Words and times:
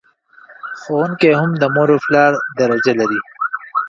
ښوونکي 0.79 1.29
هم 1.39 1.49
د 1.61 1.63
مور 1.73 1.89
او 1.93 1.99
پلار 2.05 2.33
درجه 2.59 2.91
لر... 2.99 3.11